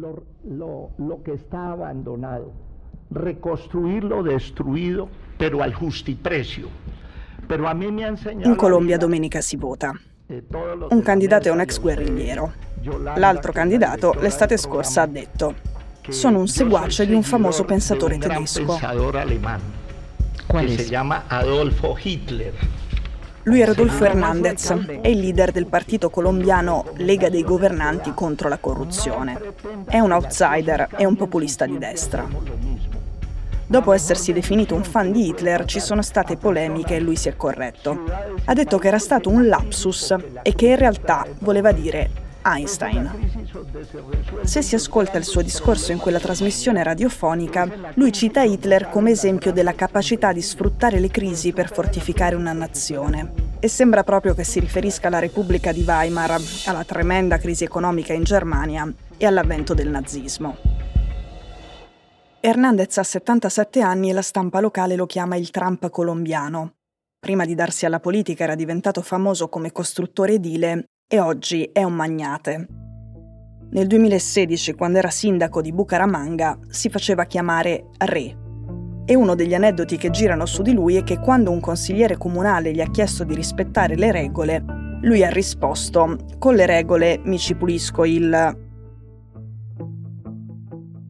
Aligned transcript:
lo, 0.00 0.24
lo, 0.44 0.90
lo 0.98 1.22
que 1.22 1.34
está 1.34 1.72
abandonado, 1.72 2.52
reconstruir 3.10 4.04
lo 4.04 4.22
destruido, 4.22 5.08
pero 5.38 5.62
al 5.62 5.74
justiprecio. 5.74 6.68
Pero 7.46 7.68
a 7.68 7.74
mí 7.74 7.90
me 7.90 8.04
ha 8.04 8.08
enseñado 8.08 8.48
In 8.48 8.56
Colombia 8.56 8.96
domenica 8.98 9.42
si 9.42 9.56
vota. 9.56 9.92
Un 10.90 11.02
candidato 11.02 11.48
è 11.48 11.50
un 11.50 11.60
ex 11.60 11.78
guerrigliero. 11.78 12.52
L'altro 13.16 13.52
candidato 13.52 14.14
l'estate 14.20 14.56
scorsa 14.56 15.02
ha 15.02 15.06
detto 15.06 15.54
sono 16.08 16.40
un 16.40 16.48
seguace 16.48 17.06
di 17.06 17.14
un 17.14 17.22
famoso 17.22 17.64
pensatore 17.64 18.18
tedesco. 18.18 18.64
pensador 18.64 19.16
alemán 19.16 19.60
¿Cuál 20.48 20.66
que 20.66 20.74
es? 20.74 20.82
se 20.82 20.90
llama 20.90 21.24
Adolfo 21.28 21.96
Hitler. 22.02 22.52
Lui 23.44 23.60
è 23.60 23.66
Rodolfo 23.66 24.04
Hernández, 24.04 24.72
è 25.00 25.08
il 25.08 25.18
leader 25.18 25.50
del 25.50 25.66
partito 25.66 26.10
colombiano 26.10 26.84
Lega 26.98 27.28
dei 27.28 27.42
Governanti 27.42 28.12
contro 28.14 28.48
la 28.48 28.58
corruzione. 28.58 29.36
È 29.84 29.98
un 29.98 30.12
outsider 30.12 30.88
e 30.96 31.04
un 31.04 31.16
populista 31.16 31.66
di 31.66 31.76
destra. 31.76 32.24
Dopo 33.66 33.92
essersi 33.92 34.32
definito 34.32 34.76
un 34.76 34.84
fan 34.84 35.10
di 35.10 35.28
Hitler 35.28 35.64
ci 35.64 35.80
sono 35.80 36.02
state 36.02 36.36
polemiche 36.36 36.94
e 36.94 37.00
lui 37.00 37.16
si 37.16 37.28
è 37.28 37.36
corretto. 37.36 38.04
Ha 38.44 38.52
detto 38.52 38.78
che 38.78 38.86
era 38.86 38.98
stato 38.98 39.28
un 39.28 39.48
lapsus 39.48 40.14
e 40.42 40.54
che 40.54 40.68
in 40.68 40.76
realtà 40.76 41.26
voleva 41.40 41.72
dire 41.72 42.10
Einstein. 42.44 43.10
Se 44.42 44.62
si 44.62 44.74
ascolta 44.74 45.18
il 45.18 45.24
suo 45.24 45.42
discorso 45.42 45.92
in 45.92 45.98
quella 45.98 46.18
trasmissione 46.18 46.82
radiofonica, 46.82 47.92
lui 47.94 48.12
cita 48.12 48.42
Hitler 48.42 48.88
come 48.90 49.12
esempio 49.12 49.52
della 49.52 49.74
capacità 49.74 50.32
di 50.32 50.42
sfruttare 50.42 50.98
le 50.98 51.08
crisi 51.08 51.52
per 51.52 51.72
fortificare 51.72 52.34
una 52.34 52.52
nazione. 52.52 53.50
E 53.60 53.68
sembra 53.68 54.02
proprio 54.02 54.34
che 54.34 54.44
si 54.44 54.60
riferisca 54.60 55.06
alla 55.06 55.20
Repubblica 55.20 55.72
di 55.72 55.84
Weimar, 55.86 56.40
alla 56.66 56.84
tremenda 56.84 57.38
crisi 57.38 57.64
economica 57.64 58.12
in 58.12 58.24
Germania 58.24 58.92
e 59.16 59.26
all'avvento 59.26 59.74
del 59.74 59.88
nazismo. 59.88 60.56
Hernandez 62.40 62.98
ha 62.98 63.04
77 63.04 63.80
anni 63.80 64.10
e 64.10 64.12
la 64.12 64.22
stampa 64.22 64.58
locale 64.58 64.96
lo 64.96 65.06
chiama 65.06 65.36
il 65.36 65.50
Trump 65.50 65.88
colombiano. 65.90 66.74
Prima 67.20 67.44
di 67.44 67.54
darsi 67.54 67.86
alla 67.86 68.00
politica 68.00 68.42
era 68.42 68.56
diventato 68.56 69.00
famoso 69.00 69.48
come 69.48 69.70
costruttore 69.70 70.32
edile 70.32 70.88
e 71.12 71.20
oggi 71.20 71.68
è 71.74 71.82
un 71.82 71.92
magnate. 71.92 72.66
Nel 73.72 73.86
2016, 73.86 74.72
quando 74.72 74.96
era 74.96 75.10
sindaco 75.10 75.60
di 75.60 75.70
Bucaramanga, 75.70 76.58
si 76.70 76.88
faceva 76.88 77.26
chiamare 77.26 77.88
Re. 77.98 78.34
E 79.04 79.14
uno 79.14 79.34
degli 79.34 79.52
aneddoti 79.52 79.98
che 79.98 80.08
girano 80.08 80.46
su 80.46 80.62
di 80.62 80.72
lui 80.72 80.96
è 80.96 81.04
che 81.04 81.18
quando 81.18 81.50
un 81.50 81.60
consigliere 81.60 82.16
comunale 82.16 82.72
gli 82.72 82.80
ha 82.80 82.90
chiesto 82.90 83.24
di 83.24 83.34
rispettare 83.34 83.94
le 83.94 84.10
regole, 84.10 84.64
lui 85.02 85.22
ha 85.22 85.28
risposto: 85.28 86.16
Con 86.38 86.54
le 86.54 86.64
regole 86.64 87.20
mi 87.24 87.36
ci 87.36 87.56
pulisco 87.56 88.06
il. 88.06 88.58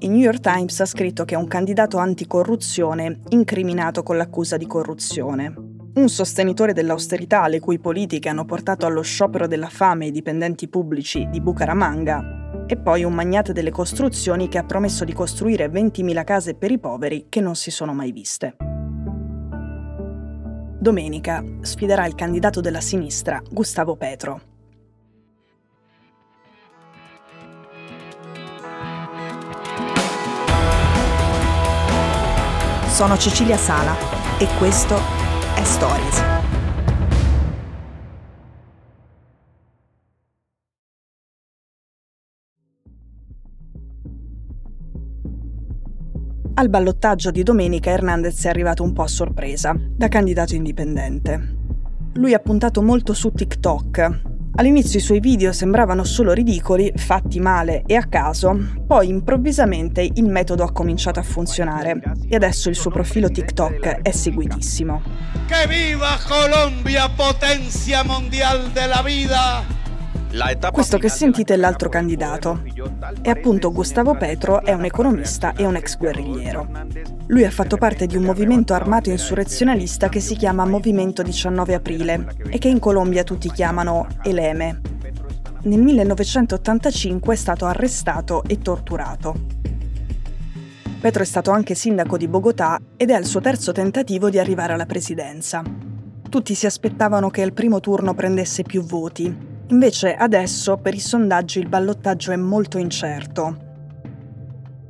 Il 0.00 0.10
New 0.10 0.20
York 0.20 0.40
Times 0.40 0.78
ha 0.78 0.84
scritto 0.84 1.24
che 1.24 1.36
è 1.36 1.38
un 1.38 1.48
candidato 1.48 1.96
anticorruzione 1.96 3.20
incriminato 3.30 4.02
con 4.02 4.18
l'accusa 4.18 4.58
di 4.58 4.66
corruzione. 4.66 5.65
Un 5.96 6.10
sostenitore 6.10 6.74
dell'austerità 6.74 7.48
le 7.48 7.58
cui 7.58 7.78
politiche 7.78 8.28
hanno 8.28 8.44
portato 8.44 8.84
allo 8.84 9.00
sciopero 9.00 9.46
della 9.46 9.70
fame 9.70 10.04
i 10.04 10.10
dipendenti 10.10 10.68
pubblici 10.68 11.26
di 11.30 11.40
Bucaramanga 11.40 12.64
e 12.66 12.76
poi 12.76 13.02
un 13.02 13.14
magnate 13.14 13.54
delle 13.54 13.70
costruzioni 13.70 14.48
che 14.48 14.58
ha 14.58 14.64
promesso 14.64 15.04
di 15.04 15.14
costruire 15.14 15.68
20.000 15.68 16.22
case 16.22 16.54
per 16.54 16.70
i 16.70 16.78
poveri 16.78 17.26
che 17.30 17.40
non 17.40 17.54
si 17.54 17.70
sono 17.70 17.94
mai 17.94 18.12
viste. 18.12 18.56
Domenica 20.78 21.42
sfiderà 21.62 22.04
il 22.04 22.14
candidato 22.14 22.60
della 22.60 22.82
sinistra, 22.82 23.40
Gustavo 23.50 23.96
Petro. 23.96 24.40
Sono 32.88 33.16
Cecilia 33.16 33.56
Sala 33.56 33.96
e 34.38 34.46
questo 34.58 35.25
è 35.56 35.64
Stories. 35.64 36.22
Al 46.58 46.68
ballottaggio 46.68 47.30
di 47.30 47.42
domenica 47.42 47.90
Hernandez 47.90 48.44
è 48.44 48.48
arrivato 48.48 48.82
un 48.82 48.92
po' 48.92 49.02
a 49.02 49.08
sorpresa, 49.08 49.74
da 49.78 50.08
candidato 50.08 50.54
indipendente. 50.54 51.56
Lui 52.14 52.34
ha 52.34 52.38
puntato 52.38 52.82
molto 52.82 53.14
su 53.14 53.32
TikTok. 53.32 54.35
All'inizio 54.58 54.98
i 54.98 55.02
suoi 55.02 55.20
video 55.20 55.52
sembravano 55.52 56.02
solo 56.02 56.32
ridicoli, 56.32 56.90
fatti 56.96 57.40
male 57.40 57.82
e 57.84 57.94
a 57.94 58.06
caso, 58.06 58.56
poi 58.86 59.08
improvvisamente 59.08 60.00
il 60.00 60.24
metodo 60.24 60.64
ha 60.64 60.72
cominciato 60.72 61.20
a 61.20 61.22
funzionare 61.22 62.00
e 62.26 62.36
adesso 62.36 62.70
il 62.70 62.74
suo 62.74 62.90
profilo 62.90 63.30
TikTok 63.30 64.00
è 64.00 64.10
seguitissimo. 64.10 65.02
¡Que 65.46 65.66
viva 65.68 66.18
Colombia, 66.26 67.06
potencia 67.10 68.02
mundial 68.02 68.70
de 68.72 68.86
la 68.86 69.02
vida! 69.02 69.75
Questo 70.70 70.98
che 70.98 71.08
sentite 71.08 71.54
è 71.54 71.56
l'altro 71.56 71.88
candidato. 71.88 72.62
E 73.22 73.30
appunto 73.30 73.72
Gustavo 73.72 74.14
Petro 74.14 74.62
è 74.62 74.74
un 74.74 74.84
economista 74.84 75.54
e 75.54 75.64
un 75.64 75.76
ex 75.76 75.96
guerrigliero. 75.96 76.68
Lui 77.28 77.44
ha 77.44 77.50
fatto 77.50 77.78
parte 77.78 78.04
di 78.04 78.16
un 78.16 78.24
movimento 78.24 78.74
armato 78.74 79.08
insurrezionalista 79.08 80.10
che 80.10 80.20
si 80.20 80.36
chiama 80.36 80.66
Movimento 80.66 81.22
19 81.22 81.74
Aprile 81.74 82.26
e 82.50 82.58
che 82.58 82.68
in 82.68 82.78
Colombia 82.78 83.24
tutti 83.24 83.50
chiamano 83.50 84.06
Eleme. 84.22 84.80
Nel 85.62 85.80
1985 85.80 87.32
è 87.32 87.36
stato 87.36 87.64
arrestato 87.64 88.44
e 88.46 88.58
torturato. 88.58 89.34
Petro 91.00 91.22
è 91.22 91.26
stato 91.26 91.50
anche 91.50 91.74
sindaco 91.74 92.18
di 92.18 92.28
Bogotà 92.28 92.78
ed 92.96 93.08
è 93.08 93.14
al 93.14 93.24
suo 93.24 93.40
terzo 93.40 93.72
tentativo 93.72 94.28
di 94.28 94.38
arrivare 94.38 94.74
alla 94.74 94.86
presidenza. 94.86 95.62
Tutti 96.28 96.54
si 96.54 96.66
aspettavano 96.66 97.30
che 97.30 97.40
al 97.40 97.54
primo 97.54 97.80
turno 97.80 98.12
prendesse 98.14 98.62
più 98.64 98.82
voti, 98.82 99.45
Invece 99.70 100.14
adesso 100.14 100.76
per 100.76 100.94
i 100.94 101.00
sondaggi 101.00 101.58
il 101.58 101.68
ballottaggio 101.68 102.30
è 102.30 102.36
molto 102.36 102.78
incerto. 102.78 103.64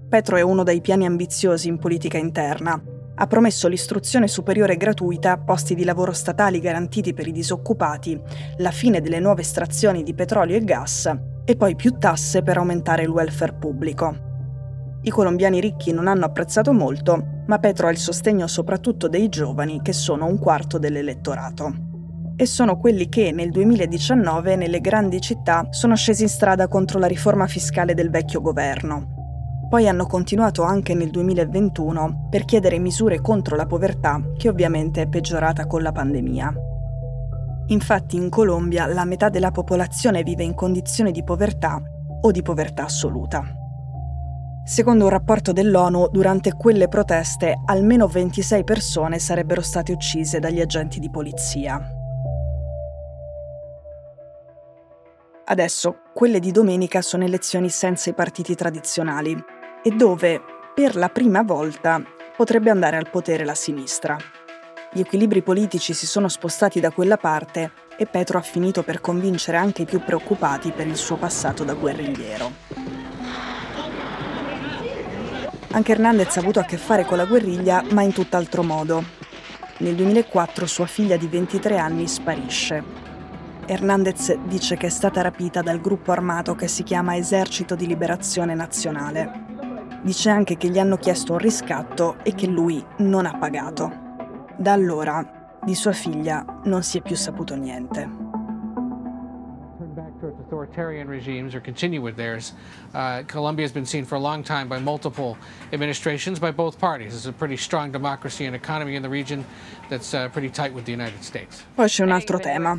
Petro 0.07 0.37
è 0.37 0.43
uno 0.43 0.65
dei 0.65 0.83
piani 0.83 1.07
ambiziosi 1.07 1.69
in 1.69 1.79
politica 1.79 2.19
interna. 2.19 2.79
Ha 3.15 3.27
promesso 3.27 3.69
l'istruzione 3.69 4.29
superiore 4.29 4.77
gratuita, 4.77 5.39
posti 5.39 5.75
di 5.75 5.83
lavoro 5.83 6.13
statali 6.13 6.61
garantiti 6.61 7.15
per 7.15 7.27
i 7.27 7.33
disoccupati, 7.33 8.21
la 8.59 8.71
fine 8.71 9.01
delle 9.01 9.19
nuove 9.19 9.41
estrazioni 9.41 10.03
di 10.03 10.13
petrolio 10.13 10.57
e 10.57 10.63
gas 10.63 11.11
e 11.47 11.57
poi 11.57 11.75
più 11.75 11.97
tasse 11.97 12.43
per 12.43 12.59
aumentare 12.59 13.03
il 13.03 13.09
welfare 13.09 13.55
pubblico. 13.55 14.25
I 15.01 15.11
colombiani 15.11 15.59
ricchi 15.59 15.91
non 15.93 16.07
hanno 16.07 16.27
apprezzato 16.27 16.75
molto, 16.75 17.45
ma 17.47 17.59
Petro 17.59 17.87
ha 17.87 17.91
il 17.91 17.97
sostegno 17.97 18.47
soprattutto 18.47 19.09
dei 19.09 19.31
giovani, 19.31 19.81
che 19.81 19.95
sono 19.95 20.27
un 20.27 20.39
quarto 20.39 20.77
dell'elettorato 20.77 21.86
e 22.37 22.45
sono 22.45 22.77
quelli 22.77 23.09
che 23.09 23.33
nel 23.33 23.51
2019 23.51 24.57
nelle 24.57 24.81
grandi 24.81 25.21
città 25.21 25.67
sono 25.71 25.97
scesi 25.97 26.23
in 26.23 26.29
strada 26.29 26.69
contro 26.69 26.99
la 26.99 27.07
riforma 27.07 27.47
fiscale 27.47 27.95
del 27.95 28.11
vecchio 28.11 28.43
governo. 28.43 29.15
Poi 29.71 29.89
hanno 29.89 30.07
continuato 30.07 30.63
anche 30.63 30.95
nel 30.95 31.11
2021 31.11 32.29
per 32.31 32.45
chiedere 32.45 32.79
misure 32.79 33.21
contro 33.21 33.57
la 33.57 33.67
povertà, 33.67 34.21
che 34.37 34.49
ovviamente 34.49 35.03
è 35.03 35.09
peggiorata 35.09 35.67
con 35.67 35.83
la 35.83 35.93
pandemia. 35.93 36.55
Infatti 37.69 38.17
in 38.17 38.29
Colombia 38.29 38.87
la 38.87 39.05
metà 39.05 39.29
della 39.29 39.51
popolazione 39.51 40.23
vive 40.23 40.45
in 40.45 40.55
condizioni 40.55 41.11
di 41.11 41.25
povertà 41.25 41.83
o 42.21 42.31
di 42.31 42.43
povertà 42.43 42.85
assoluta. 42.85 43.43
Secondo 44.65 45.05
un 45.05 45.11
rapporto 45.11 45.53
dell'ONU, 45.53 46.09
durante 46.11 46.53
quelle 46.53 46.89
proteste 46.89 47.55
almeno 47.65 48.07
26 48.07 48.63
persone 48.63 49.19
sarebbero 49.19 49.63
state 49.63 49.93
uccise 49.93 50.39
dagli 50.39 50.61
agenti 50.61 51.01
di 51.01 51.11
polizia. 51.11 51.96
Adesso 55.49 55.99
quelle 56.13 56.41
di 56.41 56.51
domenica 56.51 57.01
sono 57.03 57.23
elezioni 57.23 57.71
senza 57.71 58.11
i 58.11 58.15
partiti 58.15 58.57
tradizionali 58.57 59.37
e 59.81 59.91
dove, 59.93 60.43
per 60.75 60.97
la 60.97 61.09
prima 61.09 61.43
volta, 61.43 62.03
potrebbe 62.37 62.69
andare 62.69 62.97
al 62.97 63.09
potere 63.09 63.45
la 63.45 63.55
sinistra. 63.55 64.17
Gli 64.93 64.99
equilibri 64.99 65.43
politici 65.43 65.93
si 65.93 66.05
sono 66.05 66.29
spostati 66.29 66.81
da 66.81 66.91
quella 66.91 67.17
parte 67.17 67.71
e 67.97 68.07
Petro 68.07 68.39
ha 68.39 68.43
finito 68.43 68.83
per 68.83 69.01
convincere 69.01 69.57
anche 69.57 69.83
i 69.83 69.87
più 69.87 70.01
preoccupati 70.01 70.73
per 70.73 70.89
il 70.89 70.97
suo 70.97 71.15
passato 71.15 71.63
da 71.63 71.75
guerrigliero. 71.75 72.51
Anche 75.71 75.93
Hernandez 75.93 76.37
ha 76.37 76.41
avuto 76.41 76.59
a 76.59 76.65
che 76.65 76.77
fare 76.77 77.05
con 77.05 77.19
la 77.19 77.25
guerriglia, 77.25 77.85
ma 77.91 78.03
in 78.03 78.13
tutt'altro 78.13 78.65
modo. 78.65 79.05
Nel 79.79 79.95
2004 79.95 80.67
sua 80.67 80.87
figlia 80.87 81.17
di 81.17 81.29
23 81.29 81.79
anni 81.79 82.09
sparisce. 82.09 83.06
Hernandez 83.69 84.37
dice 84.45 84.77
che 84.77 84.87
è 84.87 84.91
stata 84.91 85.23
rapita 85.23 85.61
dal 85.61 85.81
gruppo 85.81 86.13
armato 86.13 86.55
che 86.55 86.69
si 86.69 86.85
chiama 86.85 87.17
Esercito 87.17 87.75
di 87.75 87.89
Liberazione 87.89 88.55
Nazionale. 88.55 89.45
Dice 90.03 90.31
anche 90.31 90.57
che 90.57 90.69
gli 90.69 90.79
hanno 90.79 90.97
chiesto 90.97 91.33
un 91.33 91.39
riscatto 91.39 92.17
e 92.23 92.33
che 92.35 92.47
lui 92.47 92.85
non 92.99 93.27
ha 93.27 93.37
pagato. 93.37 93.91
Da 94.57 94.73
allora 94.73 95.59
di 95.65 95.75
sua 95.75 95.93
figlia 95.93 96.45
non 96.65 96.85
si 96.85 96.99
è 96.99 97.03
più 97.03 97.17
saputo 97.17 97.57
niente. 97.57 98.26
Authoritarian 100.67 101.09
regimes 101.09 101.55
or 101.55 101.61
continue 101.61 102.01
with 102.01 102.17
theirs. 102.17 102.53
Uh, 102.95 103.23
Colombia 103.27 103.65
has 103.65 103.73
been 103.73 103.87
seen 103.87 104.05
for 104.05 104.17
a 104.17 104.21
long 104.21 104.43
time 104.43 104.69
by 104.69 104.79
multiple 104.79 105.37
administrations 105.73 106.39
by 106.39 106.51
both 106.51 106.79
parties. 106.79 107.15
It's 107.15 107.27
a 107.27 107.33
pretty 107.33 107.57
strong 107.57 107.91
democracy 107.91 108.47
and 108.47 108.55
economy 108.55 108.97
in 108.97 109.03
the 109.03 109.09
region 109.09 109.45
that's 109.89 110.15
uh, 110.15 110.29
pretty 110.29 110.51
tight 110.51 110.73
with 110.73 110.85
the 110.85 110.93
United 110.93 111.23
States. 111.23 111.65
Poi 111.75 111.87
c'è 111.87 112.03
un 112.03 112.11
altro 112.11 112.39
tema. 112.39 112.79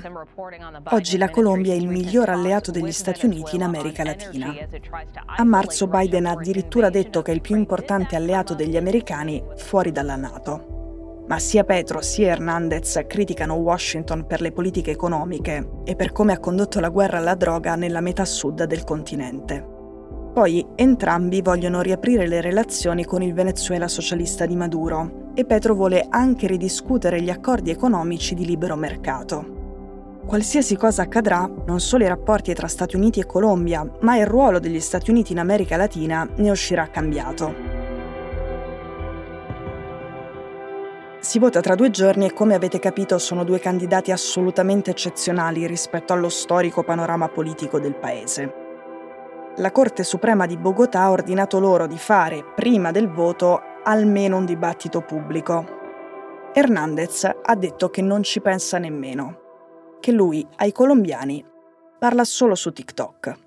Oggi 0.91 1.17
la 1.17 1.29
Colombia 1.29 1.73
è 1.73 1.77
il 1.77 1.87
miglior 1.87 2.29
alleato 2.29 2.71
degli 2.71 2.91
Stati 2.91 3.25
Uniti 3.25 3.55
in 3.55 3.63
America 3.63 4.03
Latina. 4.03 4.53
A 5.37 5.43
marzo 5.43 5.87
Biden 5.87 6.25
ha 6.25 6.31
addirittura 6.31 6.89
detto 6.89 7.21
che 7.21 7.31
è 7.31 7.33
il 7.33 7.41
più 7.41 7.55
importante 7.55 8.15
alleato 8.15 8.53
degli 8.53 8.77
americani 8.77 9.43
fuori 9.55 9.91
dalla 9.91 10.15
Nato 10.15 10.76
ma 11.27 11.39
sia 11.39 11.63
Petro 11.63 12.01
sia 12.01 12.31
Hernandez 12.31 13.03
criticano 13.07 13.55
Washington 13.55 14.25
per 14.25 14.41
le 14.41 14.51
politiche 14.51 14.91
economiche 14.91 15.81
e 15.83 15.95
per 15.95 16.11
come 16.11 16.33
ha 16.33 16.39
condotto 16.39 16.79
la 16.79 16.89
guerra 16.89 17.17
alla 17.17 17.35
droga 17.35 17.75
nella 17.75 18.01
metà 18.01 18.25
sud 18.25 18.63
del 18.63 18.83
continente. 18.83 19.75
Poi 20.33 20.65
entrambi 20.75 21.41
vogliono 21.41 21.81
riaprire 21.81 22.27
le 22.27 22.41
relazioni 22.41 23.03
con 23.05 23.21
il 23.21 23.33
Venezuela 23.33 23.87
socialista 23.87 24.45
di 24.45 24.55
Maduro 24.55 25.31
e 25.33 25.45
Petro 25.45 25.73
vuole 25.73 26.05
anche 26.09 26.47
ridiscutere 26.47 27.21
gli 27.21 27.29
accordi 27.29 27.71
economici 27.71 28.35
di 28.35 28.45
libero 28.45 28.75
mercato. 28.75 29.55
Qualsiasi 30.27 30.75
cosa 30.75 31.03
accadrà, 31.03 31.49
non 31.65 31.79
solo 31.79 32.03
i 32.03 32.07
rapporti 32.07 32.53
tra 32.53 32.67
Stati 32.67 32.95
Uniti 32.95 33.19
e 33.19 33.25
Colombia, 33.25 33.89
ma 34.01 34.17
il 34.17 34.25
ruolo 34.25 34.59
degli 34.59 34.79
Stati 34.79 35.09
Uniti 35.09 35.31
in 35.31 35.39
America 35.39 35.77
Latina 35.77 36.27
ne 36.35 36.51
uscirà 36.51 36.87
cambiato. 36.89 37.76
Si 41.19 41.39
vota 41.39 41.61
tra 41.61 41.75
due 41.75 41.89
giorni 41.89 42.25
e 42.25 42.33
come 42.33 42.53
avete 42.53 42.79
capito 42.79 43.17
sono 43.17 43.43
due 43.43 43.59
candidati 43.59 44.11
assolutamente 44.11 44.91
eccezionali 44.91 45.65
rispetto 45.65 46.13
allo 46.13 46.29
storico 46.29 46.83
panorama 46.83 47.27
politico 47.27 47.79
del 47.79 47.95
paese. 47.95 48.65
La 49.57 49.71
Corte 49.71 50.03
Suprema 50.03 50.45
di 50.45 50.55
Bogotà 50.57 51.01
ha 51.01 51.09
ordinato 51.09 51.59
loro 51.59 51.87
di 51.87 51.97
fare, 51.97 52.45
prima 52.55 52.91
del 52.91 53.09
voto, 53.09 53.59
almeno 53.83 54.37
un 54.37 54.45
dibattito 54.45 55.01
pubblico. 55.01 55.65
Hernandez 56.53 57.23
ha 57.41 57.55
detto 57.55 57.89
che 57.89 58.03
non 58.03 58.21
ci 58.21 58.39
pensa 58.39 58.77
nemmeno, 58.77 59.39
che 59.99 60.11
lui 60.11 60.47
ai 60.57 60.71
colombiani 60.71 61.43
parla 61.97 62.23
solo 62.23 62.53
su 62.53 62.71
TikTok. 62.71 63.46